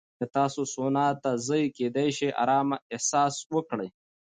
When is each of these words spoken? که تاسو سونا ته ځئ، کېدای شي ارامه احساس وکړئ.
که 0.19 0.25
تاسو 0.35 0.61
سونا 0.73 1.07
ته 1.23 1.31
ځئ، 1.47 1.63
کېدای 1.77 2.09
شي 2.17 2.27
ارامه 2.43 2.77
احساس 2.95 3.35
وکړئ. 3.53 3.89